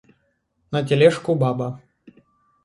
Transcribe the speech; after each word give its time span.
На 0.75 0.81
тележку 0.91 1.37
баба. 1.45 1.69